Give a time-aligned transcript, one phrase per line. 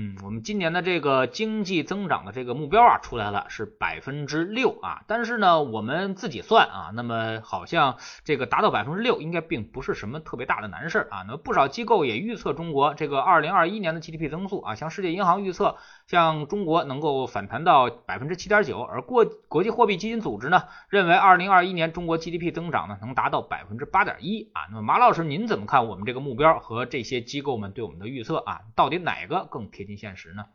[0.00, 5.02] 嗯，我们今年的这个经济增长的这个目标啊出来了，是百分之六啊。
[5.08, 11.24] 但是呢，我们自己算啊，那么好像这个达到百分之六应该并不是什么特别大的难事儿啊。
[11.26, 15.78] 那么不少机构也预测中国这个二零二一年的 GDP 增速啊，像世界银行预测，
[16.08, 24.62] 像中国能够反弹到百分之七点九，而国国际货币基金组织呢认为二零二一年中国 GDP 增长呢能达到百分之八点一啊。
[24.70, 28.62] 那么马老师您怎么看我们这个目标和这些机构们对我们的预测啊？
[28.74, 29.84] 到底哪个更贴？
[29.84, 30.46] 近现实呢？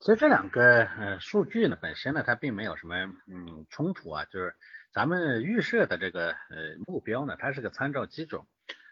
[0.00, 2.94] 其实这两个呃数据呢本身呢它并没有什么
[3.26, 4.54] 嗯冲突啊，就是
[4.92, 8.42] 咱们预设的这个呃目标呢它是个参照基准，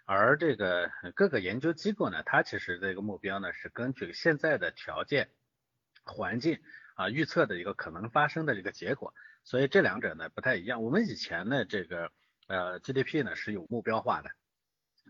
[0.04, 5.30] 而这个各个研究机构呢它其实这个目标呢是根据现在的条件
[6.04, 6.60] 环境
[6.94, 10.82] 啊预测的一个可能发生的这个结果，所以这两者呢不太一样。
[10.82, 12.10] 我们以前呢这个
[12.48, 14.30] 呃 GDP 呢是有目标化的，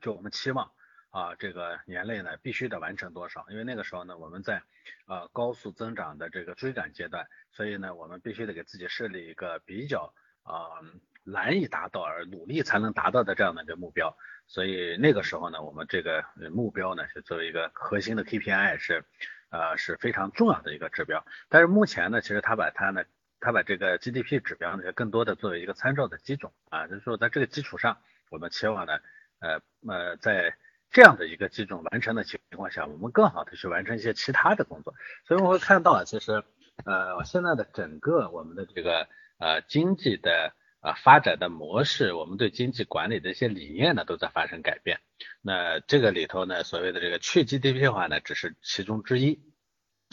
[0.00, 0.72] 就我们期望。
[1.12, 3.44] 啊，这个年内呢必须得完成多少？
[3.50, 4.62] 因为那个时候呢，我们在
[5.06, 10.80] 呃高速增长的这个追赶阶段，所以呢，我们必须得给自己设立一个比较啊
[11.24, 14.16] 难以达到而努力才能达到的这样的一个目标。
[14.46, 19.04] 所以那个时候呢，我们这个目标呢是作为一个核心的 KPI 是
[19.50, 21.24] 呃是非常重要的一个指标。
[21.48, 23.04] 但是目前呢，其实他把它呢，
[23.40, 27.98] 他把这个 GDP 指标呢更多的作为一个参照的基准啊，就是说在这个基础上，
[28.30, 28.98] 我们期望呢
[29.38, 30.54] 呃呃在
[30.90, 34.92] 这样的一个基准完成的情况下，我们更好的去完成一些其他的工作。
[35.24, 36.42] 所以我会看到啊，其实
[36.84, 45.00] 呃现在的整个我们的这个呃经济的啊发展的模式，我们对经济管理的一些理念呢都在发生改变。
[45.40, 49.40] 那这个里头呢，所谓的这个去 GDP 化呢，只是其中之一。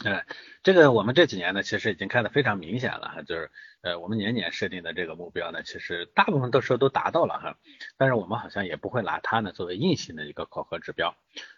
[0.02, 0.24] 嗯，
[0.62, 3.50] 这个我们这几年呢，其实已经看得非常明显了哈，就是
[3.82, 7.58] 呃，我们年年设定的这个目标呢，其实大部分的时候都达到了哈，
[7.98, 11.14] 但是我们好像也不会拿它呢作为硬性的一个考核指标，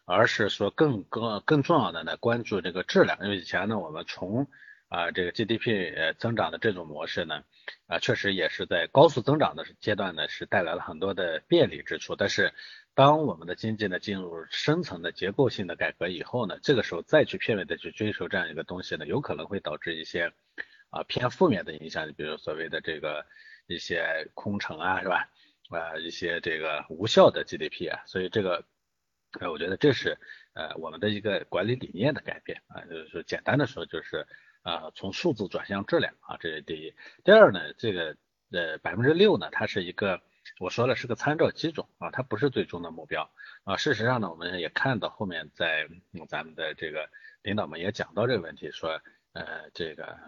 [0.07, 4.49] 而是说更更更重要的呢，关注这个质量，因为以前呢，我们从
[4.93, 7.43] 啊这个 GDP 呃增长的这种模式呢，
[7.87, 12.53] 啊确实也是在高速增长的阶段呢，是带来了很多的便利之处，但是。
[12.95, 20.31] 当我们的经济呢进入深层的结构性的改革以后呢，这个时候再去片面的去追求这样一个东西呢，有可能会导致一些
[20.91, 23.25] 啊偏负面的影响，比如所谓的这个
[23.67, 25.31] 一些空城啊，是吧？
[25.71, 28.63] 啊一些这个无效的 GDP 啊，所以这个
[29.41, 30.19] 呃我觉得这是
[30.53, 34.27] 呃我们的一个管理理念的改变啊，就是说简单的说就是
[34.63, 36.95] 啊从数字转向质量啊，这是第一。
[37.25, 38.17] 第二呢，这个
[38.51, 40.21] 呃百分之六呢，它是一个。
[40.59, 43.31] 我说了是个参照基准啊，它不是最终的目标
[43.63, 43.77] 啊。
[43.77, 45.87] 事实上呢，我们也看到后面在
[46.29, 47.09] 咱们的这个
[47.43, 49.01] 领导们也讲到这个问题，说
[49.35, 50.19] 呃这个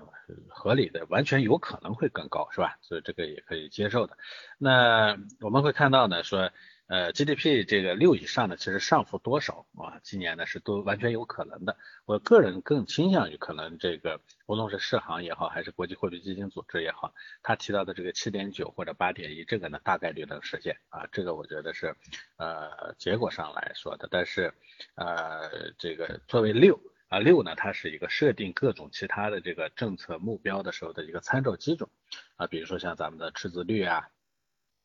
[0.48, 2.78] 合理的完全有可能会更高，是吧？
[2.80, 4.16] 所以这个也可以接受的。
[4.56, 6.50] 那我们会看到呢，说。
[6.86, 10.00] 呃，GDP 这个六以上的，其实上浮多少啊？
[10.02, 11.78] 今年呢是都完全有可能的。
[12.04, 21.06] 我个人更倾向于可能这个，无论是世行也好，还是国际货币基金组织也好，他提到的这个七点九或者八点一，这个呢大概率能实现啊。
[21.10, 21.96] 这个我觉得是
[22.36, 24.06] 呃结果上来说的。
[24.10, 24.52] 但是
[24.94, 26.78] 呃这个作为六
[27.08, 31.88] 啊六呢，它是一个设定各种其他的这个政策目标的时候的一个参照基准
[32.36, 34.10] 啊，比如说像咱们的赤字率啊。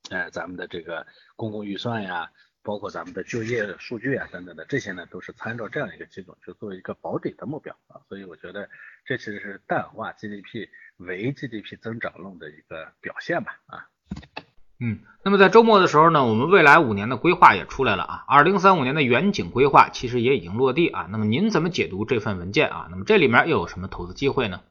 [0.09, 1.05] 哎，咱们的这个
[1.35, 2.29] 公共预算呀，
[2.63, 8.01] 包括咱们的就业数据啊等等的，这些呢都是参照这样一个基准，就作为一个保底的目标啊。
[8.09, 8.69] 所以我觉得
[9.05, 10.67] 这其实是淡化 GDP
[10.97, 13.87] 为 GDP 增长论的一个表现吧啊。
[14.81, 21.07] 嗯，那么在周末的时候呢，我们未来五年的规划也出来了啊，二零三五年的远景规划其实也已经落地啊。
[21.11, 22.87] 那么您怎么解读这份文件啊？
[22.89, 24.61] 那么这里面又有什么投资机会呢？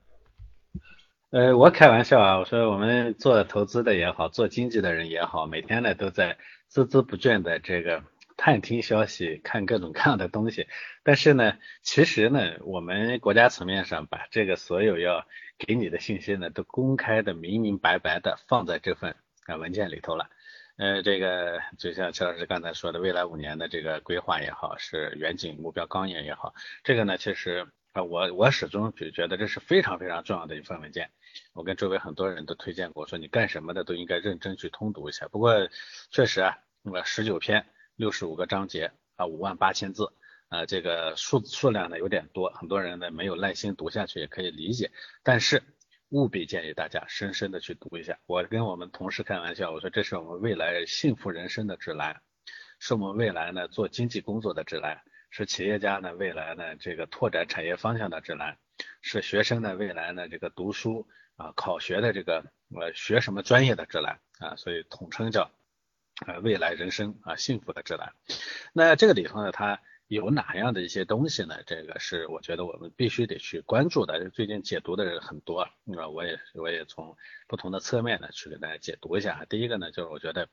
[1.31, 6.39] 呃，我开玩笑啊，我说我们做投资的也好，做经济的人也好，每天呢都在
[6.73, 8.03] 孜孜不倦的这个
[8.39, 10.69] 探听消息，看各种各样的东西。
[11.03, 15.27] 但是呢，其实呢，我们国家层面上把这个所有要
[15.59, 19.15] 给你的信息呢，都公开的明明白白的放在这份
[19.45, 20.31] 啊文件里头了。
[20.79, 26.55] 呃，这个就像邱老师刚才说的，未来五年的这个规划也好，是远景目标纲领也好，
[26.85, 27.67] 这个呢，其实
[28.05, 31.11] 我我始终就觉得这是非常非常重要的一份文件。
[31.53, 35.29] 我跟周围很多人都推荐过，说你干什么的都应该认真去通读一下。
[35.29, 35.69] 不过
[36.11, 37.67] 确实啊，那么十九篇，
[37.97, 40.13] 六十五个章节啊，五万八千字
[40.49, 44.91] 啊，这个数数量呢有点多，很多人呢没有耐心读下去也可以理解。
[45.23, 45.63] 但是
[46.09, 48.19] 务必建议大家深深的去读一下。
[48.27, 52.21] 我跟我们同事开玩笑，我说这是我们未来幸福人生的指南，
[52.79, 55.03] 是我们未来呢做经济工作的指南。
[55.31, 58.57] 是企业家呢未来呢这个拓展产业方向的指南，
[59.03, 62.45] 是学生呢未来呢这个读书啊考学的这个
[62.75, 65.51] 呃学什么专业的指南啊，所以统称叫
[66.27, 68.13] 呃未来人生啊幸福的指南。
[68.73, 71.63] 那这个里头呢，它有哪样的一些东西呢？
[71.67, 74.31] 这个是我觉得我们必须得去关注的。
[74.31, 77.15] 最近解读的人很多，那我也我也从
[77.47, 79.45] 不同的侧面呢去给大家解读一下。
[79.51, 80.49] 第一个呢，就是我觉得，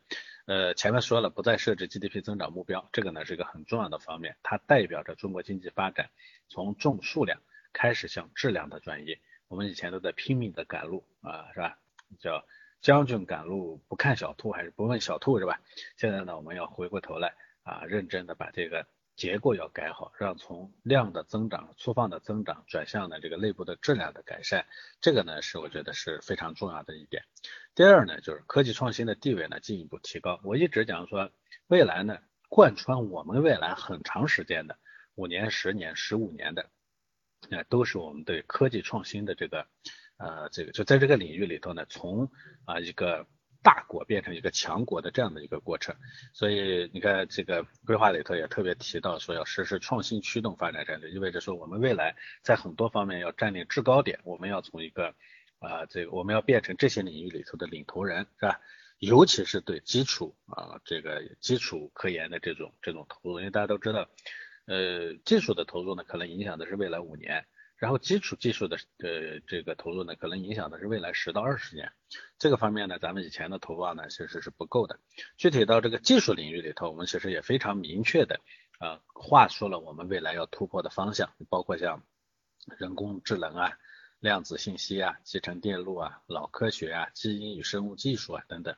[0.46, 6.10] 呃，前面说了不再设置 GDP 增长目标，这个呢是一个很重要的方面，它代表着中国经济发展
[6.50, 7.42] 从重数量
[7.72, 9.18] 开始向质量的转移。
[9.48, 11.80] 我们以前都在拼命的赶路啊，是吧？
[12.20, 12.46] 叫
[12.82, 15.62] 将军赶路不看小兔，还是不问小兔，是吧？
[15.96, 18.86] 现在呢，我们要回过头来啊，认真的把这个。
[19.16, 24.66] 结构要改好，让从量的增长、粗放的增长转向呢这个内部的质量的改善，
[25.00, 27.24] 这个呢是我觉得是非常重要的一点。
[27.74, 30.40] 第二呢就是科技创新的地位呢进一步提高。
[30.44, 31.32] 我一直讲说，
[31.68, 32.18] 未来呢
[32.50, 34.78] 贯穿我们未来很长时间的
[35.16, 36.70] 五年、十年、十五年的，
[37.50, 39.66] 呃都是我们对科技创新的这个
[40.18, 42.30] 呃这个就在这个领域里头呢，从
[42.66, 43.26] 啊一个。
[43.66, 45.96] 大国变成一个强国的这样的一个过程，
[46.34, 55.16] 所以你看这个规划里头也特别提到说要实施创新驱动发展战略，意味着说我们未来在很多方面要占领制高点，我们要从一个
[55.58, 58.62] 啊这个我们要变成这些领域里头的领头人，是吧？
[59.00, 64.08] 尤其是对基础啊这个基础科研的这种这种投入，因为大家都知道，
[64.68, 67.44] 呃技术的投入呢可能影响的是未来五年。
[67.86, 71.92] 然后基础技术的呃这个投入呢，可能影响的是未来十到二十年，
[72.40, 75.00] 这个方面呢，咱们以前的投放呢其实是不够的。
[75.38, 78.42] 具体到这个技术领域里头，我们其实也非常明确的
[78.80, 82.02] 啊，画出了我们未来要突破的方向，包括像
[82.80, 83.78] 人工智能啊、
[84.20, 88.76] 量子信息啊、集成电路啊、脑科学啊、基因与生物技术啊等等。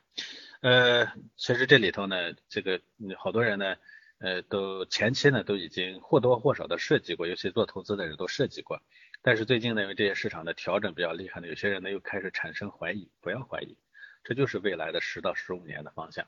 [0.60, 1.06] 呃，
[1.38, 2.82] 其实这里头呢，这个
[3.18, 3.78] 好多人呢。
[4.20, 8.82] 呃，都前期呢都已经或多或少的涉及过，尤其做投资的人都涉及过。
[9.22, 13.12] 但是最近呢，因为这些市场的调整比较厉害呢，有些人呢又开始产生怀疑。
[13.22, 13.78] 不要怀疑，
[14.24, 16.28] 这就是未来的十到十五年的方向。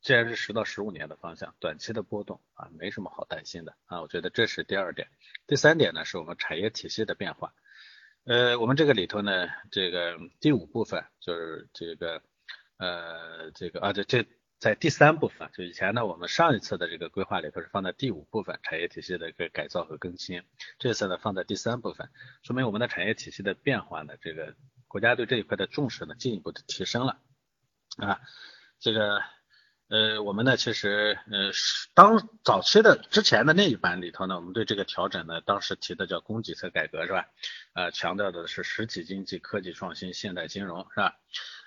[0.00, 4.00] 既然是十到十五年的方向，短期的波动啊，没什么好担心的啊。
[4.00, 5.06] 我觉得这是第二点。
[5.46, 7.54] 第三点呢，是我们产业体系的变化。
[8.24, 12.22] 呃，我们这个里头呢，这个第五部分就是这个
[12.78, 14.26] 呃这个啊这这。
[14.60, 20.42] 在第三部分，就以前呢，我们上一次的这个规划里头是放在第五部分产业体系的一个改造和更新，
[20.78, 22.10] 这次呢放在第三部分，
[22.42, 24.54] 说明我们的产业体系的变化呢，这个
[24.86, 27.18] 国家对这一块的重视呢进一步的提升了。
[27.96, 28.20] 啊，
[28.78, 29.22] 这个
[29.90, 31.50] 呃我们呢其实呃
[31.94, 37.26] 当早期的之前的那一版里头呢，我们对这个调整呢，当时提的叫供给侧改革是吧？
[37.74, 41.16] 呃强调的是实体经济、科技创新、现代金融是吧？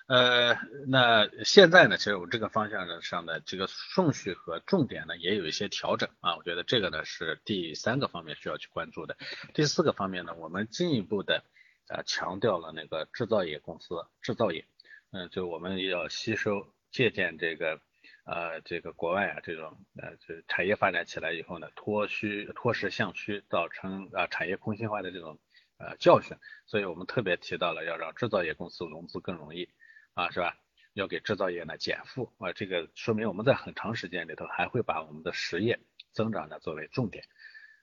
[0.05, 6.35] 呃，那现在呢，其实我这个方向上的这个顺序和重点呢，也有一些调整啊。
[6.35, 9.15] 我觉得这个呢是第三个方面需要去关注的。
[9.53, 11.43] 第四个方面呢，我们进一步的
[11.87, 14.65] 啊强调了那个制造业公司，制造业，
[15.11, 17.79] 嗯，就我们要吸收借鉴这个
[18.23, 25.39] 呃这个国外啊这种呃这产业发展起来以后呢，脱虚脱实向虚，造成啊产业空心化的这种
[25.77, 29.69] 呃教训，所以我们特别提到了要让制造业公司融资更容易。
[30.15, 30.55] 啊，是吧？
[30.93, 35.79] 要给制造业呢减负啊，这个说明我们在很长时间里头还会把我们的实业
[36.11, 37.23] 增长呢作为重点。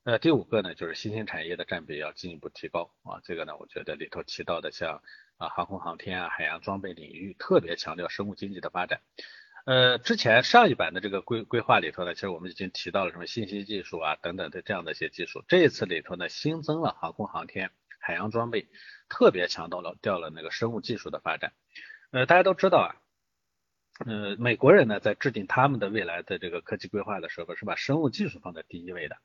[0.05, 5.03] 呃，第五个呢就是新兴产业的占比要进一步提高啊，这个呢我觉得里头提到的像
[5.39, 9.01] 啊航空航天啊海洋装备领域特别强调生物经济的发展。
[9.71, 18.67] 呃，之前上一版的这个规规划里头呢，其实我们已经提到了什么信息技术啊等等的这样的一些技术，这一次里头呢新增了航空航天、海洋装备，
[19.09, 21.53] 特别强调了调了那个生物技术的发展。
[22.11, 22.99] 呃，大家都知道啊，
[24.07, 29.19] 呃，美国人呢在制定他们的未来的这个科技规划的时候，是把生物技术放在第一位的。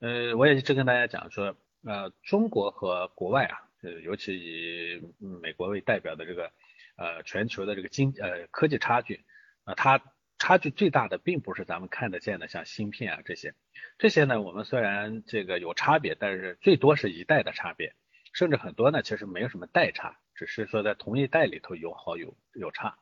[0.00, 5.02] 呃，我也一直跟大家讲说，呃，中国和国外啊，呃，尤其以
[5.42, 6.50] 美国为代表的这个
[6.96, 9.26] 呃全球的这个经呃科技差距，
[9.68, 10.00] 啊，它
[10.38, 13.54] 差距最大的并不是咱们看得见的像芯片啊这些，
[13.98, 17.94] 这些呢我们虽然这个有差别，但是最多是一代的差别，
[18.32, 20.18] 甚至很多呢其实没有什么代差。
[20.34, 22.96] 只是说在同一代里头有好有有差，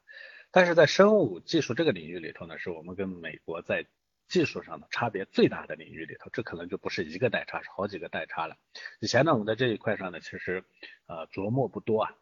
[0.51, 3.85] 但是在生物技术这个领域里头呢，是我们跟美国在
[4.27, 8.57] 技术上的差别最大的领域里头，这可能就不是一个代差，是好几个代差了。
[9.01, 10.65] 以前呢，我们在这一块上呢，其实
[11.07, 12.15] 呃琢磨不多啊，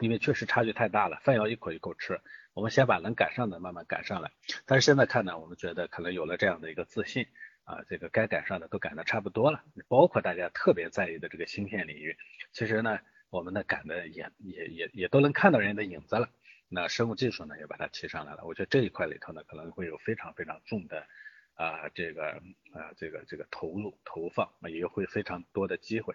[0.00, 2.20] 因为确实差距太大了，饭要一口一口吃，
[2.54, 4.30] 我们先把能赶上的慢慢赶上来。
[4.66, 7.26] 但是现在看呢，我们觉得可能有了这样的一个自信
[7.64, 12.16] 啊，这个该赶上的都赶得差不多了，包括大家特别在意的这个芯片领域，
[12.52, 12.98] 其实呢。
[13.30, 16.30] 我们呢赶的也也也也都能看到人家的影子了，
[16.66, 21.06] 那生物技术呢也把它提上来了，我觉得这一块里头呢可能会有非常非常重的
[21.52, 22.40] 啊这个
[22.72, 26.14] 啊这个这个投入投放也会非常多的机会。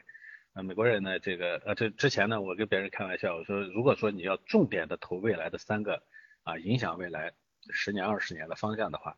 [0.53, 6.03] 啊，美国人呢，这个呃，这之前呢，我跟别人开玩笑，我说，如果说你要重点的投未来的三个
[6.43, 7.33] 啊，影响未来
[7.72, 9.17] 十年、二十年的方向的话，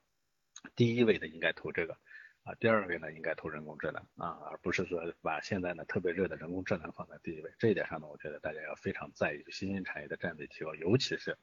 [0.77, 1.97] 第一位的应该投这个
[2.43, 7.51] 啊，第二位呢应该投人工智能啊，而不是说把现在呢特别热的人工智能放在第一位。
[7.59, 11.37] 这一点上呢，我觉得大家要非常在意新兴产业的占比提高，尤其是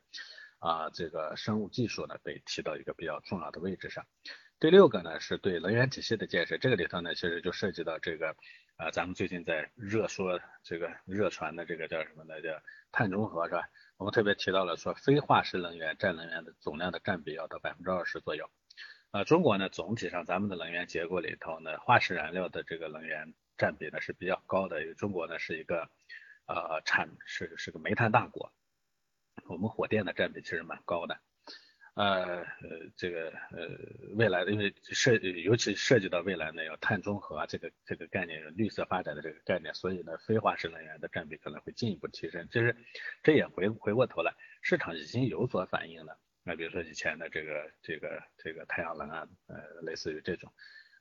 [0.58, 4.06] 啊，这个生物技术呢被提到一个比较重要的位置上。
[4.58, 8.34] 第六个呢是对能源体系的建设，这个里头呢其实就涉及到这个
[8.82, 12.42] 啊，咱们最近在热说这个热传的这个叫什么呢？
[12.42, 12.60] 叫
[12.90, 13.62] 碳中和是吧？
[13.96, 18.50] 我们特别提到了说非化石能源占能源的总量的占比要到百分之二十左右。
[19.12, 25.88] 啊，中国呢总体上咱们的能源结构里头呢，化石燃料的这个能源占比呢是比较高的，因为中国呢是一个
[26.46, 28.52] 呃产是是个煤炭大国，
[29.46, 31.20] 我们火电的占比其实蛮高的。
[31.94, 32.44] 呃呃，
[32.96, 33.68] 这个呃
[34.14, 42.48] 未来，因为涉尤其涉及到未来呢，要碳中和啊这个这个概念，绿色发展的这个概念，所以呢，非化石能源的占比可能会进一步提升。
[42.50, 42.74] 其实
[43.22, 44.32] 这也回回过头来，
[44.62, 46.18] 市场已经有所反应了。
[46.44, 50.50] 那比如说以前的这个这个这个太阳能啊，呃，类似于这种，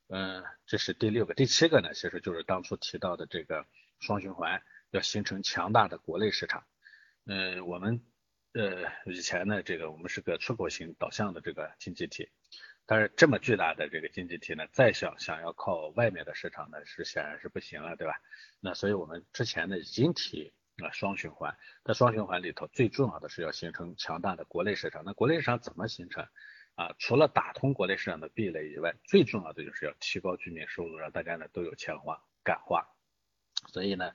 [0.10, 3.65] 嗯，这是第六个，第七个呢，其实就是当初提到的这个
[4.01, 6.65] 双循环，要形成强大的国内市场。
[7.25, 8.01] 嗯，我们。
[8.53, 12.29] 呃，以前呢，这个我们是个出口型导向的这个经济体，
[12.86, 18.13] 但是这么巨大的这个经济体呢，再想想要靠外面的市场呢，是显然是不行了，对吧？
[18.60, 20.51] 那所以我们之前呢已经提
[20.84, 25.01] 啊双循环，在双循环里头最重要的是要形成强大的国内市场。
[25.05, 26.27] 那国内市场怎么形成
[26.75, 26.93] 啊？
[27.00, 32.86] 除了打通国内市场的壁垒以外，最重要的就是要提高居民收入，让大家呢都有钱花敢花。
[33.72, 34.12] 所以呢。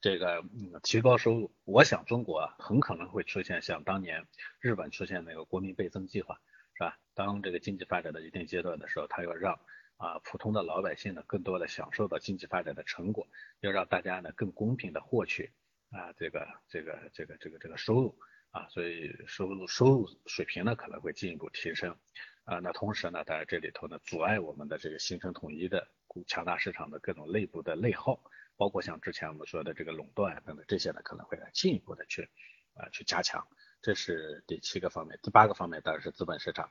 [0.00, 4.26] 这个嗯，提高收入，我想中国很可能会出现像当年
[4.60, 6.40] 日本出现那个国民倍增计划，
[6.74, 6.96] 是吧？
[7.14, 9.58] 当这个经济发展到一定阶段的时候，他要让
[9.96, 13.26] 啊普通的老百姓呢更多的享受到经济发展的成果，
[13.58, 15.50] 要让大家呢更公平的获取
[15.90, 18.16] 啊这个这个这个这个这个收入
[18.52, 21.96] 啊，所以收入收入水平呢可能会进一步提升
[22.44, 22.60] 啊。
[22.60, 25.88] 那同时呢，当然这里头呢阻碍我们的这个形成统一的
[26.28, 28.22] 强大市场的各种内部的内耗。
[28.58, 32.28] 包括像之前我们说的这个垄断等等这些呢，可能会来进一步的去
[32.74, 33.46] 啊去加强，
[33.80, 35.18] 这是第七个方面。
[35.22, 36.68] 第八个方面当然是资本市场，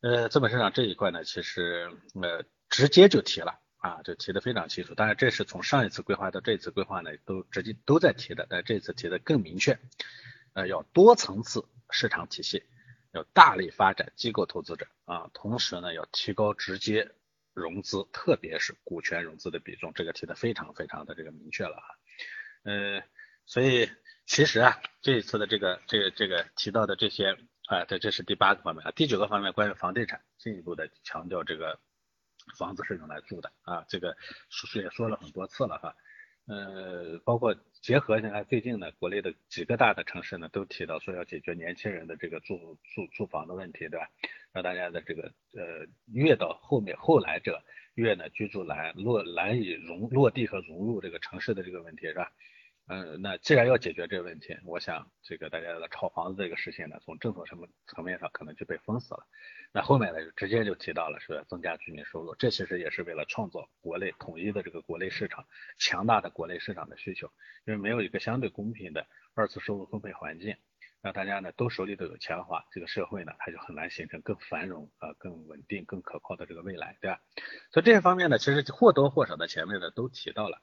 [0.00, 1.90] 呃，资本市场这一块呢，其实
[2.22, 4.94] 呃直接就提了啊，就提的非常清楚。
[4.94, 9.76] 当然这是从上一次规划到这次规划呢，都直接都在提的，但这次提的更明确，
[10.52, 12.62] 呃，要多层次市场体系，
[13.12, 17.10] 要大力发展机构投资者啊，同时呢要提高直接。
[17.58, 21.98] 融资，特别是股权融资的比重，这个提的非常非常的这个明确了哈。
[22.64, 23.02] 呃，
[23.46, 23.90] 所以
[24.26, 27.36] 其实啊，这一次的这个这个这个提到的这些
[27.66, 28.90] 啊，这这是第八个方面啊。
[28.92, 31.78] 第九个方面关于房地产，进一步的强调这个
[32.56, 34.16] 房子是用来住的啊，这个
[34.48, 35.94] 叔叔也说了很多次了哈。
[36.48, 42.56] 呃，包括结合现在最近呢，国内的几个大的城市呢，都提到说要解决年轻人的这个住
[42.94, 44.08] 住住房的问题，对吧？
[44.52, 47.62] 让大家的这个呃越到后面后来者
[47.96, 52.32] 越呢居住难落难以融落地和融入这个城市的这个问题，是吧？
[52.90, 59.26] 嗯，那既然要解决这个问题，我想这个大家的炒房子这个事情呢，从政策什么层面上可能就被封死了。
[59.72, 67.30] 那后面呢就直接就提到了说增加居民收入，这其实也是为了创造国内统一的这个国内市场，强大的国内市场的需求。
[67.66, 70.56] 因为没有一个相对公平的二次收入分配环境，
[71.02, 77.20] 让大家呢都手里都有钱花，这个社会呢它就很难形成更繁荣啊、更稳定、更可靠的这个未来，对吧？
[77.70, 80.62] 所以这些方面呢，其实或多或少的前面呢都提到了。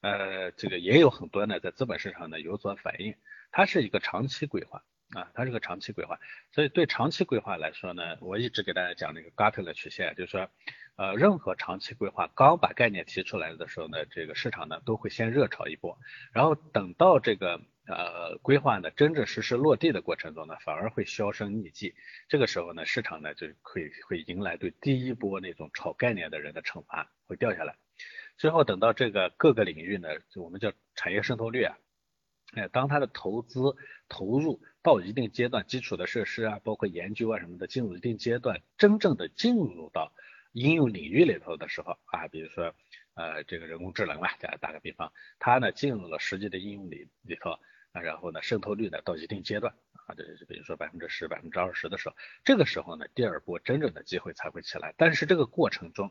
[0.00, 3.14] 呃，这个也有很多呢，在资本市场呢有所反应，
[3.52, 6.18] 它是一个长期规划啊，它是个长期规划，
[6.52, 10.48] 所以对长期规划来说呢，我一直给大家讲那个 Gartner 曲线，就是说，
[10.96, 15.98] 呃，任何长期规划刚把概念提出来的时候呢，这个市场呢都会先热炒一波，
[16.32, 21.94] 然后等到这个呃规划呢真正实施落地的过程中呢，反而会销声匿迹，
[22.28, 27.76] 这个时候呢，市场呢就会会迎来对第一波那种炒概念的人的惩罚，会掉下来。
[28.40, 31.76] 最后等到这个各个领域呢，就我们叫产业渗透率啊，
[32.54, 33.76] 哎，当它的投资
[34.08, 40.14] 投入到一定阶段，基础的设施啊，包括研究啊什么的，进入一定阶段，真正的进入到
[40.52, 42.74] 应用领域里头的时候啊，比如说
[43.12, 47.50] 呃这个人工智能吧，打打个比方，它呢进入了实际的应用里里头
[47.92, 49.74] 啊，然后呢渗透率呢到一定阶段
[50.06, 56.10] 啊，这比如说百分之十、百分之二十的时候，这个时候呢第二波真正的机会才会起来，但是这个过程中。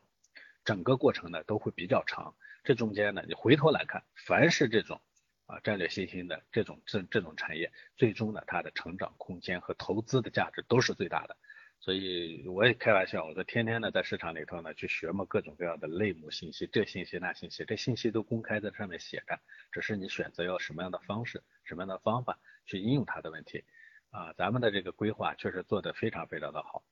[0.70, 5.02] 整个过程呢都会比较长，这中间呢你回头来看，凡是这种
[5.48, 11.36] 啊战略新兴的这种这这种产业，最终呢它的成长空间和投资的价值都是最大的。
[11.80, 19.40] 所以我也开玩笑，我说天天呢在市场里头呢去学摸各种各样的类目信息，这信息那信息，这信息都公开在上面写着，
[19.72, 23.64] 只是你选择要什么样的方式、什么样的方法去应用它的问题。
[24.12, 26.84] 啊，咱们的这个规划确实做得非常非常的好。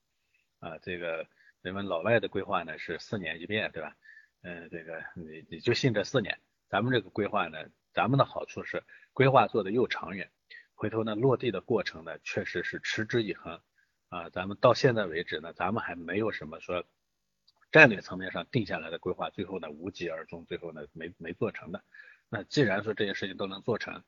[0.59, 1.27] 啊，这个
[1.67, 3.93] 人们老外的规划呢是四年一变，对吧？
[4.41, 7.57] 嗯，这个你你就信这四年，咱们这个规划呢，
[7.91, 10.31] 咱们的好处是规划做的又长远，
[10.75, 13.59] 回头呢落地的过程呢确实是持之以恒。
[14.07, 16.85] 啊，咱们到现在为止呢，咱们还没有什么说
[17.69, 21.83] 战略层面上定下来的规划，最后呢无疾而终，最后呢没没做成的。
[22.29, 24.05] 那既然说这些事情都能做成，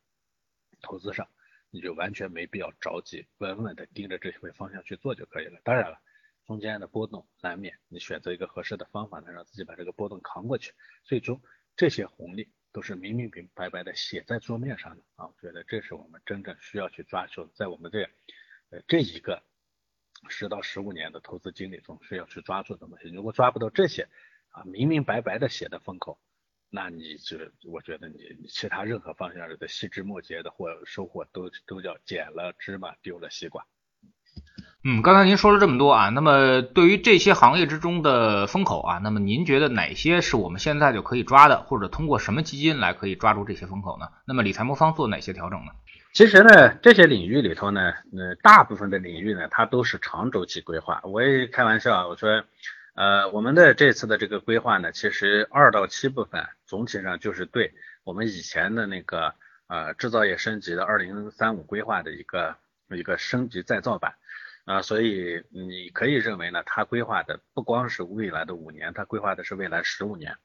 [0.82, 1.28] 投资上
[1.72, 5.60] 你就完全没必要着急，稳稳的盯着这些方向去做就可以了。
[5.66, 6.00] 当然了，
[6.50, 11.40] 中间的波动难免，你选择一个合适的方法，能让自己把这个波动扛过去，最终
[11.76, 15.28] 这些红利都是明明白白的写在桌面上的啊！
[15.28, 18.02] 我觉得这是我们真正需要去抓住，在我们这
[18.72, 19.44] 呃这一个。
[20.28, 24.10] 十到十五年的投资经历中需要去抓住的东西，如果抓不到这些
[24.50, 26.20] 啊明明白白的写的风口，
[26.70, 28.18] 那你就我觉得你
[28.50, 33.66] 其他任何方向的细枝末节的或收获都都叫捡了芝麻丢了西瓜。
[34.82, 44.08] 嗯，刚才您说了这么多啊，那么对于这些行业之中的风口啊，那么您觉得哪些是我们现在就可以抓的，或者通过什么基金来可以抓住这些风口呢？
[44.24, 45.74] 那么理财魔方做哪些调整呢？
[46.14, 51.02] 其实呢，这些领域里头呢，呃，大部分的领域呢，它都是长周期规划。
[51.04, 52.46] 我也开玩笑，我说，
[52.96, 57.74] 呃，我们的这次的这个规划呢，其实二到七部分总体上就是对
[58.06, 59.34] 我们以前的那个
[59.68, 62.56] 呃制造业升级的二零三五规划的一个
[62.90, 64.14] 一个升级再造版
[64.70, 70.36] 啊，所以你可以认为呢，它规划的不光是未来的五年，它规划的是未来十五年。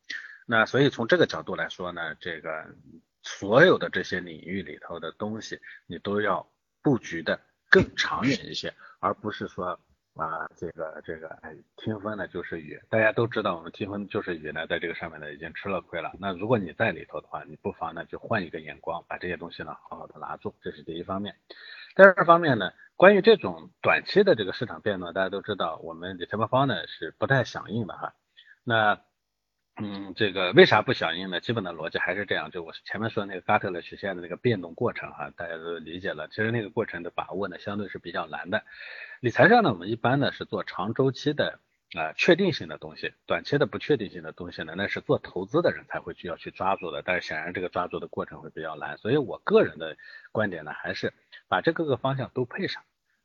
[0.47, 2.64] 那所以从这个角度来说呢，这个。
[3.26, 6.47] 所有的这些领域里头的东西，你都要
[6.83, 7.40] 布局的
[7.71, 9.81] 更长远一些，而不是说
[10.14, 12.78] 啊，这个这个，哎，听风呢就是雨。
[12.90, 16.12] 大家都知道，我们听风就是雨呢，在这个上面呢已经吃了亏了。
[16.21, 21.34] 那如果你在里头的话，你不妨呢就换一个眼光，把这些东西呢好好的拿住，这是第一方面。
[21.95, 28.15] 第二方面呢，关于这种短期的这个市场变动，大家都知道，我们理财方呢是不太响应的哈。
[28.65, 29.00] 那
[29.76, 31.41] 嗯，这个为啥不响应呢？
[31.41, 36.26] 基本的逻辑还是这样，就我前面说那个嘎特勒曲线的那个变动过程哈，大家都理解了。
[36.28, 38.65] 其实那个过程的把握呢，相对是比较难的。
[39.21, 41.61] 理财上呢，我们一般呢是做长周期的
[41.95, 47.02] 啊确定性的东西，短期的不确定性的东西呢，那是做投资的人才会需要去抓住的。
[47.02, 49.97] 但是显然这个抓住的过程会比较难，所以我个人的
[50.33, 51.15] 观点呢，还是
[51.49, 52.83] 把这各个方向都配上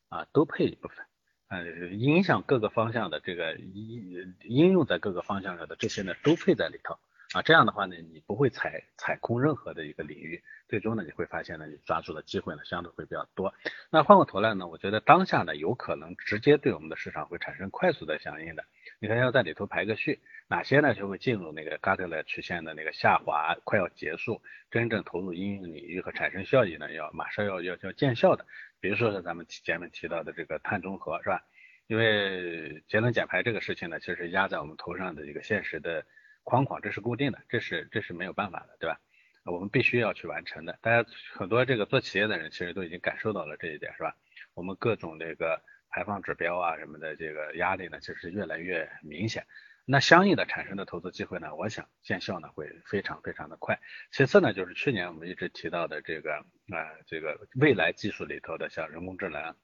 [0.09, 1.05] 啊，都配一部分。
[1.47, 6.99] 呃，影响各个方向的这个应应用在各个方向上的这些呢，都配在里头
[7.33, 7.41] 啊。
[7.41, 13.53] 这样的话呢，你不会踩踩空任何的一个领域，最终呢，你会发现呢，你抓住的机会呢，相对会比较多。
[13.89, 18.63] 那换过头来呢，我觉得当下呢，有可能直接对我们的市场会产生快速的响应的。
[18.99, 28.45] 你看要在里头排个序，哪些呢就会进入那个嘎特勒曲线的那个下滑，快要结束，真正投入应用领域和产生效益呢，要马上要要要见效的。
[28.81, 31.43] 比如说是咱们前面提到的这个碳中和是吧？
[31.87, 36.05] 因为节能减排这个事情呢，其实压在我们头上的一个现实的
[36.49, 38.99] 框框，这是固定的，这是这是没有办法的，对吧？
[39.45, 40.79] 我们必须要去完成的。
[40.81, 44.15] 大家很多这个做企业的人其实都已经感受到了这一点，是吧？
[44.55, 49.45] 我们各种这个排放指标啊什么的，这个压力呢，其实越来越明显。
[49.85, 53.79] 那相应的产生的投资机会呢，我想见效呢会非常非常的快。
[54.11, 56.35] 其次呢，就是去年我们一直提到的这个
[56.73, 59.55] 啊，这个未来技术里头的像人工智能，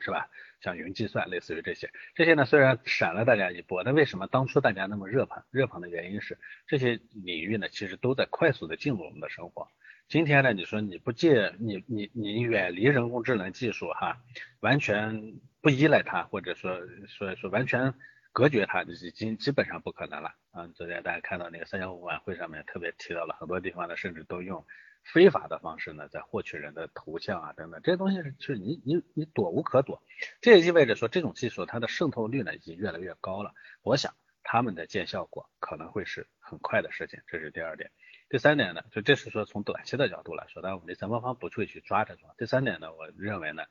[0.00, 0.28] 是吧？
[0.60, 5.42] 像云计算，类似于这些，这些呢虽然闪了大家一波，那为什么当初大家那么热捧？
[5.50, 9.68] 热捧的原因是这些领域呢，其实都在快速的进入我们的生活。
[10.08, 14.20] 今天呢，你说你不借你你你远离人工智能技术哈，
[14.60, 17.94] 完全不依赖它，或者说说说完全。
[18.30, 20.68] 隔绝它已经基本上不可能了啊！
[20.76, 24.64] 昨天大家看到那个三幺五晚会上面特别提到了很多地方呢，甚至都用
[25.04, 30.02] 非法的方式呢在获取人的头像啊等等，这些东西是是你你你躲无可躲。
[30.40, 33.54] 这也意味着说这种技术它的渗透率呢已经越来越高了。
[33.82, 37.90] 我想他们的见效果可能会是很快的事情，这是第二点。
[38.30, 42.28] 第三点呢，就这是说从短期的角度来说，当然我们第三方方不会去抓这种。
[42.36, 43.62] 第三点呢，我认为呢，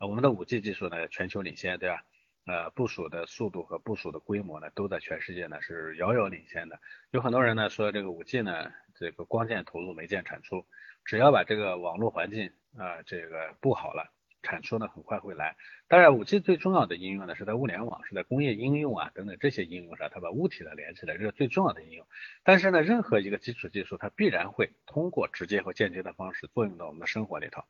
[0.00, 2.02] 我们的五 G 技术呢全球领先，对吧？
[2.46, 6.78] 呃，部署的速度和部署的规模呢，都在全世界呢是遥遥领先的。
[7.10, 10.64] 有很多人呢说这个五 G 呢，这个光见投入没见产出，
[11.04, 14.12] 只要把这个网络环境啊这个布好了，
[14.44, 15.56] 产出呢很快会来。
[15.88, 22.06] 当然，五 G 最重要的应用呢是在物联网，是在工业应用啊等等这些应用上，它把物体呢连起来，这是最重要的应用。
[22.44, 27.64] 但是呢，任何一个基础技术，它必然会通过直接和间接的方式作用到我们的生活里头。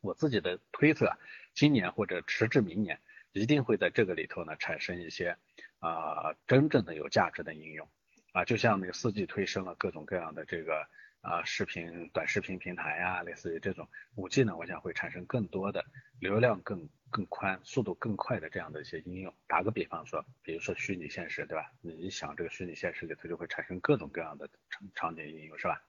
[0.00, 1.12] 我自己的推测，
[1.52, 2.98] 今年或者迟至明年。
[3.32, 5.36] 一定会在这个里头呢产生一些
[5.78, 7.88] 啊真正的有价值的应用
[8.32, 10.86] 啊，就像那个四 G 推升了各种各样的这个
[11.20, 15.84] 啊视频短视频平台呀，类似于这种五 G 呢，我想会产生更多的
[16.20, 19.34] 流量更更宽、速度更快的这样的一些应用。
[19.46, 21.72] 打个比方说，比如说虚拟现实，对吧？
[21.80, 25.82] 你想这个虚拟现实里头就会产生各种各样的场场景应用，是吧？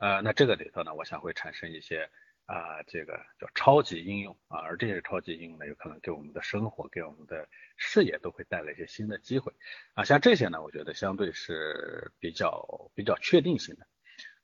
[0.00, 2.08] 呃，那这个里头呢，我想会产生一些。
[2.48, 9.52] 啊，这个叫超级应用啊，而这些超级应用呢，有可能给我们的生活、给我们的事业都会带来一些新的机会
[9.92, 10.02] 啊。
[10.02, 13.86] 像这些呢，我觉得相对是比较比较确定性的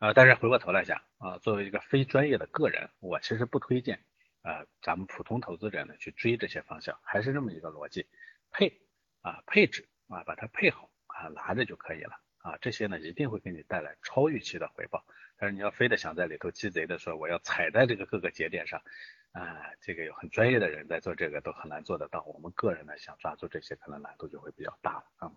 [0.01, 0.13] 啊。
[0.13, 4.05] 但是回过头来讲啊，作为一个非专业的个人，我其实不推荐
[4.43, 8.07] 啊咱们普通投资者呢去追这些方向，还是这么一个逻辑，
[8.51, 8.83] 配
[9.23, 12.59] 啊配置啊把它配好啊拿着就可以了啊。
[12.61, 15.07] 这些呢一定会给你带来超预期的回报。
[15.39, 18.81] 但是你要非得想在里头鸡贼的说我要踩在这个各个节点上，
[19.33, 22.23] 啊，这个有很专业的人在做这个都很难做得到。
[22.25, 25.31] 我们个人呢想抓住这些，可能难度就会比较大了啊。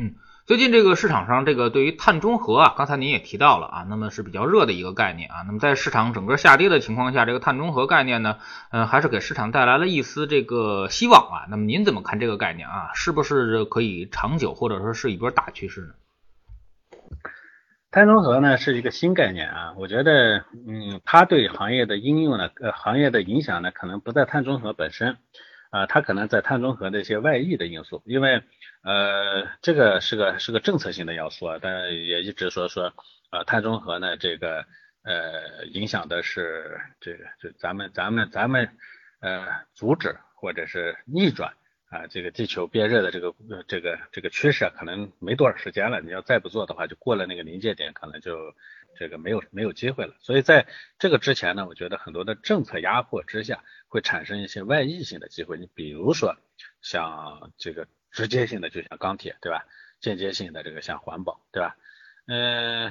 [0.00, 5.42] 嗯，最近这个市场上这个对于碳中和啊，刚才您也提到了啊，那么是比较热的一个概念啊。
[5.46, 8.40] 那么在市场整个下跌的情况下，这个碳中和概念呢，
[8.72, 11.46] 嗯，还是给市场带来了一丝这个希望啊。
[11.48, 12.90] 那么您怎么看这个概念啊？
[12.94, 15.94] 是不是可以长久，或者说是一波大趋势呢？
[17.94, 25.16] 碳中和呢是一个新概念啊，我觉得，嗯，它对行业的应用呢，呃，行业的影响呢，可能不在碳中和本身，
[25.70, 28.42] 啊，它可能在碳中和的一些外溢的因素，因为，
[28.82, 32.92] 呃，这个是个是个政策性的要素啊，但也一直说说，
[33.30, 34.64] 呃，碳中和呢，这个，
[35.04, 38.68] 呃，影响的是这个，就咱们咱们咱们，
[39.20, 41.52] 呃，阻止或者是逆转。
[41.94, 43.32] 啊，这个地球变热的这个
[43.68, 46.00] 这个这个趋势啊可能没多少时间了。
[46.00, 48.52] 你要再不做的话，就过了那个临界点，可能就
[48.98, 50.16] 这个没有没有机会了。
[50.18, 50.66] 所以在
[50.98, 55.56] 这个之前呢，我觉得很多的政策压迫之下，会产生一些外溢性的机会。
[55.56, 56.36] 你比如说
[56.82, 59.64] 像这个直接性的，就像钢铁，对吧？
[60.00, 61.76] 间接性的这个像环保，对吧？
[62.26, 62.90] 呃，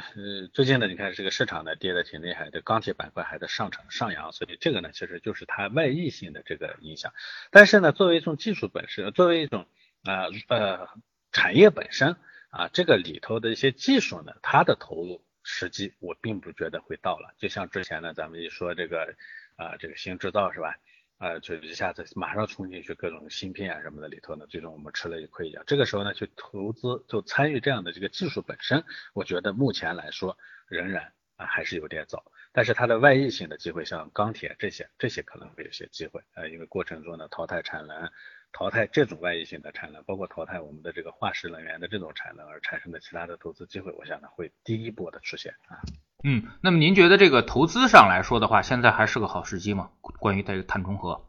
[0.54, 7.12] 最近呢，你看这个市场呢跌的挺厉害，这钢铁板块还在上涨上扬，所以这个呢其实就是它外溢性的这个影响。
[7.50, 9.66] 但是呢，作为一种技术本身，作为一种
[10.04, 10.88] 啊呃
[11.32, 12.16] 产业本身
[12.52, 17.34] 啊，这个里头的一些技术呢，它的投入时机我并不觉得会到了。
[17.40, 19.16] 就像之前呢，咱们一说这个
[19.56, 20.76] 啊这个新制造是吧？
[21.24, 25.64] 呃，就一下子马上冲进去各种芯片啊什么的里头呢，最终我们吃了一亏一样。
[25.66, 28.84] 这个时候呢，去投资就参与这样的这个技术本身，
[29.14, 32.26] 我觉得目前来说仍然啊还是有点早。
[32.52, 36.22] 但是它的外溢性的机会，像钢铁这些，这些可能会有些机会。
[36.34, 38.12] 呃，因为过程中呢，淘汰产能，
[38.52, 45.80] 淘汰这种外溢性的产能，包括淘汰我们的这个化石能源的这种产能而产生的其他的投资机会，我想呢会第一波的出现啊。
[46.26, 49.90] 嗯，那么您觉得这个投资上来说的话，现在还是个好时机吗？
[50.02, 51.26] 关于这个碳中和，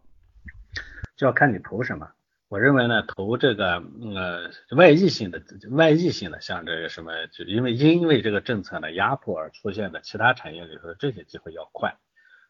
[1.16, 2.12] 就要看你投什么。
[2.48, 3.82] 我认为呢，投这个
[4.14, 11.96] 呃外溢性的、外溢性的，像这个什么，就因为因为这个政策的压迫而出现的其他产业里头的这些机会要快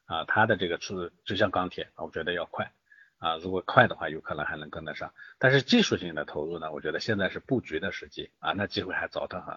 [0.04, 2.70] 啊，它的这个出就像钢铁，我觉得要快
[3.16, 5.14] 啊，如果快的话，有可能还能跟得上。
[5.38, 9.56] 但是技术性的投入呢，我觉得现在是布局的时机啊，那机会还早得很。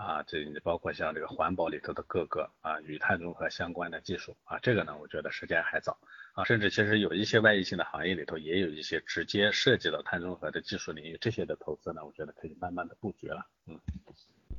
[0.00, 5.98] 啊，这包括像这个环保里头的各个啊与碳中和相关的技术啊，这个呢，我觉得时间还早
[6.32, 13.44] 啊，甚至其实有一些外溢性的行业里头也有一些直接涉及到碳中和的技术领域，这些的投资呢，我觉得可以慢慢的布局了。
[13.66, 13.78] 嗯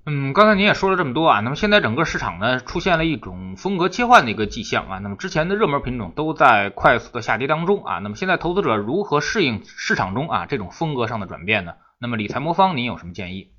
[0.06, 11.74] 嗯，刚才您也说了这么多啊，那么现在整个市场呢出现了一种风格切换的一个迹象啊，那么之前的热门品种都在快速的下跌当中啊，那么现在投资者如何适应市场中啊这种风格上的转变呢？
[11.98, 13.52] 那么理财魔方您有什么建议？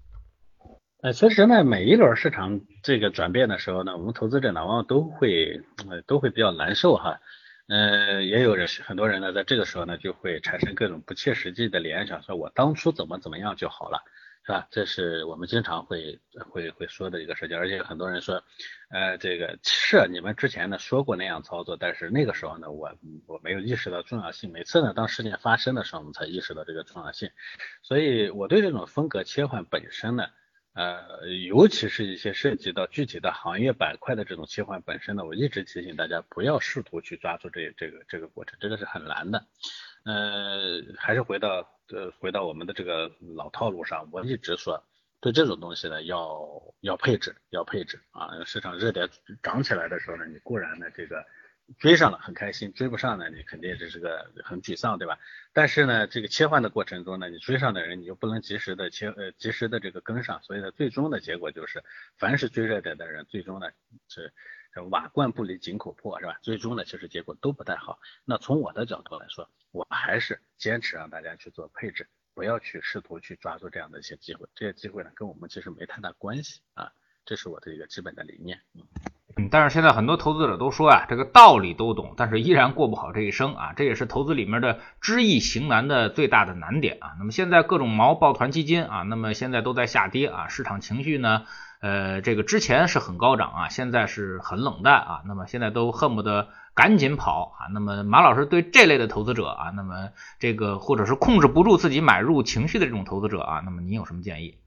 [1.03, 5.61] 呃，其实呢，每一轮市场这个转变的时候呢，我们投资者呢，往往都会
[5.91, 7.19] 呃都会比较难受哈。
[7.67, 13.99] 呃，也有人很多人呢，在这个时候呢，就会产生各种不切实际的联想，说我当初怎么怎么样就好了，
[14.47, 14.69] 是吧？
[14.71, 17.59] 这是我们经常会会会说的一个事情。
[17.59, 18.41] 而且很多人说，
[18.91, 22.93] 呃，这个是你们之前呢说过那样操作，但是那个时候呢，我
[23.27, 24.53] 我没有意识到重要性。
[24.53, 27.29] 每次呢，当事件发生的时候，我们才意识到这个重要性。
[27.83, 30.27] 所以我对这种风格切换本身呢。
[30.75, 39.47] 呃，尤其是一些涉及到具体的行业板块的这种切换本身呢，我一直提醒大家不要试图去抓住这这个这个过程，这个是很难的。
[40.05, 44.83] 呃，还是回到呃回到我们的这个老套路上，我一直说
[45.21, 46.41] 对这种东西呢要
[46.81, 49.09] 要配置要配置啊，市场热点
[49.43, 51.23] 涨起来的时候呢，你固然呢这个
[51.79, 55.19] 追上了很开心，追不上呢，你肯定这是个很沮丧，对吧？
[55.53, 61.83] 但是呢，这个切换的过程中呢，你追上的人你就不能及时的切呃及时的这个跟上，所以呢，最终的结果就是，
[62.19, 63.69] 凡是追热点的人，最终呢
[64.09, 64.33] 是
[64.91, 66.39] 瓦罐不离井口破，是吧？
[66.43, 67.99] 最终呢，其实结果都不太好。
[68.25, 76.93] 那从我的角度来说，我还是坚持让大家去做配置，不要去试图去抓住这样的一些机会，这些机会呢跟我们其实没太大关系啊，
[77.25, 78.83] 这是我的一个基本的理念，嗯。
[79.37, 87.13] 嗯，但是现在很多投资者都说啊，这个道理都懂，但是依然过不好这一生啊，这也是投资里面的知易行难的最大的难点啊。
[87.19, 91.45] 那么现在各种毛抱团基金啊，那么现在都在下跌啊，市场情绪呢，
[91.81, 97.73] 呃，这个之前是很高涨啊，现在是很冷淡啊，那么现在都恨不得赶紧跑啊。
[97.73, 104.59] 那么马老师对这类的投资者啊，那么这个或者是控制不住自己买入情绪的这种投资者啊，那么您有什么建议？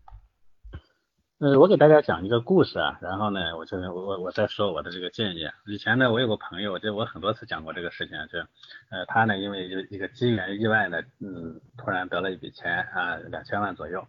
[1.40, 5.46] 呃，我给大家讲一个故事啊，然后呢，我就我我我再说我的这个建议。
[5.66, 8.40] 以前呢，我有个朋友，就我很多次讲过这个事情，就
[8.90, 14.08] 呃，他呢，因为一一个机缘意外呢，嗯，突然得了一笔钱啊，两千万左右。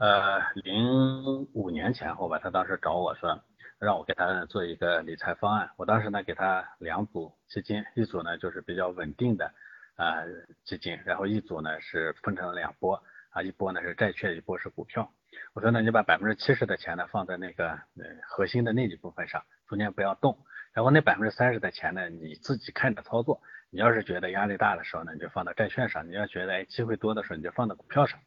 [0.00, 3.40] 呃，零五年前后吧，他当时找我说，
[3.78, 5.70] 让我给他做一个理财方案。
[5.76, 9.48] 我当时呢，给他两组基金，一组呢就是比较稳定的
[9.94, 10.24] 啊
[10.64, 15.08] 基金，然后一组呢是分成了两波啊，一波呢是债券，一波是股票。
[15.52, 20.38] 我说那，你把百分之七十的钱呢放在那个呃核心的那几部分上，中间不要动。
[20.72, 23.40] 然后那百分之三十的钱呢，你自己看着操作。
[23.70, 28.18] 你要是觉得压力大的时候呢，你就放到债券上；你要觉得哎机会多的时候，你就放到股票上。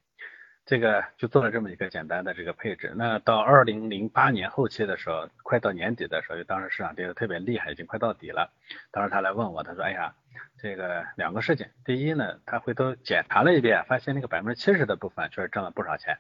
[0.66, 2.92] 这个就做了这么一个简单的这个配置。
[2.94, 8.52] 那到二零零八年后期的时候，快到年底的时候，当时市场跌得特别厉害，已经快到底了。
[8.92, 10.14] 当时他来问我，他说：“哎呀，
[10.60, 11.68] 这个两个事情。
[11.86, 16.18] 第一呢，他回头检查了一遍，发现那个百分之七十的部分确实挣了不少钱。”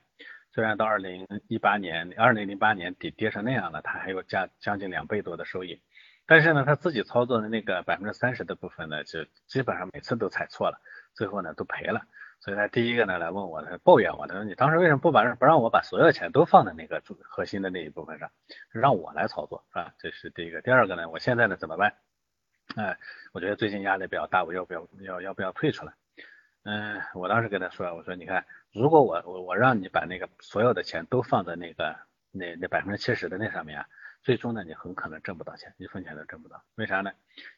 [0.58, 5.84] 虽然到二零一八年、二零零八年底跌成那样了，他还有将将近两倍多的收益，
[6.26, 10.82] 但是呢，他自己操作的那个百分之三十的部分呢，就基本上每次都踩错了，
[11.14, 12.02] 最后呢都赔了。
[12.40, 18.32] 所以他第一个呢来问我，他抱怨我，他说你当时为什么不把不让我把所有的钱都放在那个主核心的那一部分上，
[18.72, 19.94] 让我来操作，是吧？
[20.00, 20.64] 这是第一个。
[20.64, 21.94] 第二个呢，我现在呢怎么办？
[22.76, 22.98] 哎，
[23.32, 25.94] 我觉得最近压力比较大，我要不要要要不要退出来？
[26.70, 31.96] 嗯，我当时跟他说，我说你看，如果我我我让你把那个所有的钱都放在那个
[32.30, 33.88] 那那百分之七十的那上面啊，
[34.22, 36.62] 最终呢你很可能挣不到钱，一分钱都挣不到。
[36.76, 37.10] 为啥呢？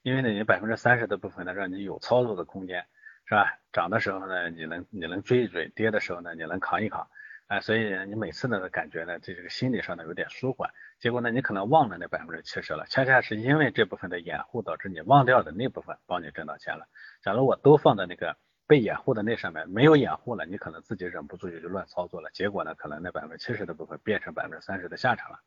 [0.04, 2.86] 因为呢你百分之三十的部分呢让你有操作的空间，
[3.26, 3.58] 是吧？
[3.74, 7.08] 涨的时候呢你能你能追一追，跌的时候呢你能扛一扛，
[7.48, 10.70] 哎，所以你每次呢感觉呢这个心理上呢有点舒缓，
[11.00, 16.86] 结果呢你可能忘了那百分之七十了，恰恰是因为这部分的掩护导致你忘掉的那部分帮你挣到钱了。
[17.24, 18.38] 假如我都放在那个。
[18.70, 25.40] 被掩护的那上面没有掩护了，你可能自己忍不住也就乱操作了，结果呢，可能那百分之七十的部分变成百分之三十的下场了。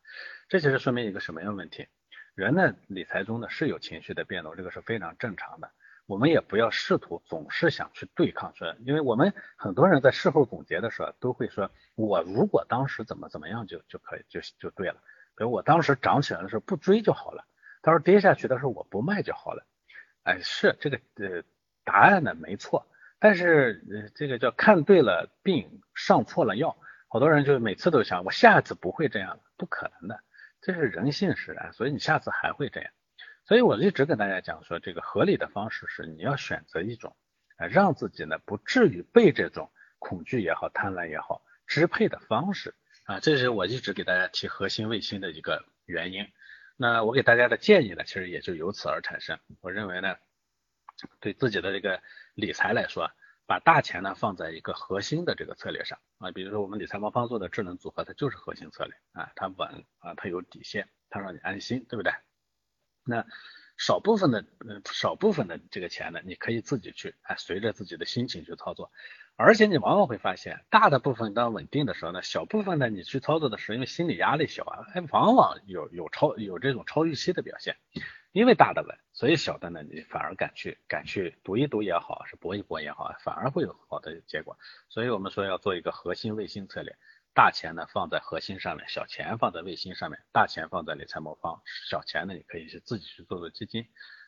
[0.48, 1.86] 这其实说明一个什么样的问题？
[2.34, 5.70] 人呢，理财中呢是有情绪的变动，这个是非常正常的。
[6.06, 14.96] 我们也不要试图总是想去对抗，说，因为我们很多人在事后总结的时候都会说，我如果当时怎么怎么样就就可以就就对了。
[15.36, 17.44] 比如我当时涨起来的时候不追就好了，
[17.82, 19.64] 到时候跌下去的时候我不卖就好了。
[20.24, 21.44] 哎，是这个呃
[21.84, 22.84] 答案呢没错。
[23.22, 26.76] 但是呃，这个叫看对了病，上错了药。
[27.06, 30.18] 好多人就每次都想，我下次不会这样了，不可能的，
[30.60, 31.72] 这是人性使然。
[31.72, 32.90] 所以你下次还会这样。
[33.44, 37.14] 所以我一直跟大家讲说，这个合理的方式是你要选择一种，
[37.58, 43.20] 啊，让自己呢不至于被这种恐惧也好、贪婪也好支配的方式啊。
[43.20, 46.26] 这是我一直给大家提核心卫星的一个原因。
[46.76, 49.38] 那我给大家的建议呢，其实也就由此而产生。
[49.60, 50.16] 我认为呢。
[51.18, 52.00] 对自己的这个
[52.34, 53.10] 理财来说，
[53.46, 62.12] 把大钱呢放在一个核心的这个策略上啊，比如说我们理财魔方做的智能组合，它就是核心策略啊，它稳啊，它有底线，它让你安心，对不对？
[63.04, 63.26] 那
[63.76, 68.92] 少部分的呃少部分的这个钱呢，你可以自己去啊，随着自己的心情去操作，
[69.36, 77.76] 而且你往往会发现，大的部分当稳定的时候呢，小部分呢你去操作的时候，因为心理压力小啊，哎，往往有有超有这种超预期的表现。
[78.32, 84.58] 因为大的稳，所以小的呢，你反而敢去敢去赌一赌也好，是搏一搏也好，反而会有好的结果。
[84.88, 86.96] 所以我们说要做一个核心卫星策略，
[87.34, 93.86] 大钱呢放在核心上面，小钱放在卫星上面，大钱放在理财魔方，小钱呢你可以是自己去做做基金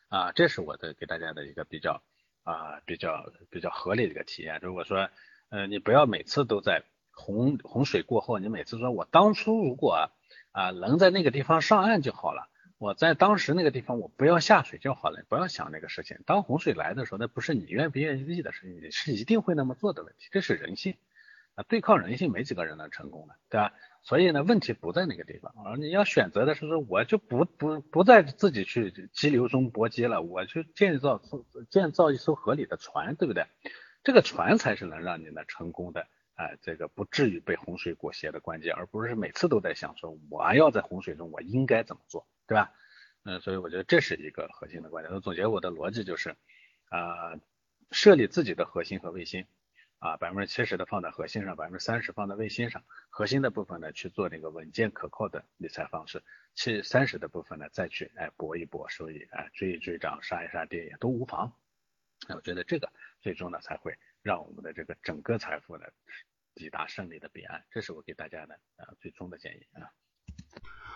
[0.09, 2.03] 啊，这是我的给大家的一个比较
[2.43, 4.59] 啊比较比较合理的一个体验。
[4.61, 5.09] 如果说
[5.49, 10.11] 呃你不要每次都在洪洪水过后，你每次说我当初如果
[10.51, 12.51] 啊能在那个地方上岸就好了。
[12.77, 16.17] 我在当时那个地方，我不要下水就好了，不要想那个事情。
[16.25, 20.95] 当洪水来的时候，那不是你愿不愿意的事情，是一定会那么做的问题，这是人性
[21.55, 21.63] 啊。
[21.69, 23.73] 对抗人性，没几个人能成功的，对吧？
[24.03, 25.75] 所以呢，问题不在那个地方啊。
[25.77, 31.21] 你要选择的是说，我就不不不再自己去激流中搏击了，我去建造
[31.69, 33.45] 建造一艘合理的船，对不对？
[34.03, 42.73] 这个船才是能让你呢成功的，哎，这个不至于被洪水裹挟的关键，而不是每次都在想说我要在洪水中我应该怎么做，对吧？
[43.23, 45.13] 嗯，所以我觉得这是一个核心的观点。
[45.13, 46.35] 我总结我的逻辑就是，
[46.89, 47.39] 啊，
[47.91, 49.45] 设立自己的核心和卫星。
[49.97, 56.21] 啊，百分之七十的放在核心上，百分之三十放在卫星上，核心的部分呢去做那个稳健可靠的理财方式，
[56.53, 61.51] 七三十的部分呢再去哎搏一搏收益，哎追一追涨，杀一杀跌也都无妨。
[62.27, 65.85] 那我觉得这个最终呢才会让我们的这个整个财富呢
[66.55, 69.93] 抵达胜利的彼岸，这是我给大家的啊最终的建议啊。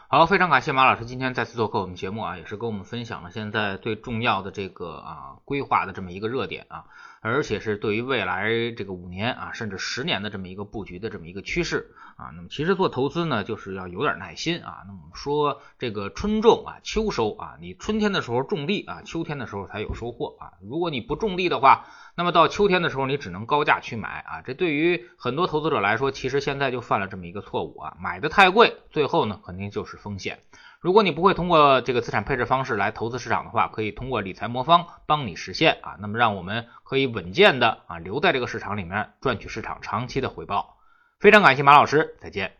[0.07, 6.87] 好，非常感谢马老师今天再次做客我们节目啊，也是跟我们分享了现在最重要的这个啊规划的这么一个热点啊，
[7.21, 12.31] 而且是对于未来这个五年啊甚至十年的这么一个布局的这么一个趋势啊。
[12.35, 14.83] 那么其实做投资呢，就是要有点耐心啊。
[14.87, 20.53] 那么我们说这个春种啊，秋收啊，你春天的时候种地啊，秋天的时候才有收获啊。
[20.61, 30.39] 如果你不种地的话，那么到秋天的时候，你只能高价去买啊，这对于很多投资者来说，其实现在就犯了这么一个错误啊，买的太贵，最后呢肯定就是风险。
[30.79, 40.77] 如果你不会通过这个资产配置方式来投资市场的话，可以通过理财魔方帮你实现啊，那么让我们可以稳健的啊留在这个市场里面，赚取市场长期的回报。
[41.19, 42.53] 非常感谢马老师，再见。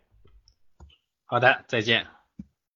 [1.26, 2.19] 好的，再见。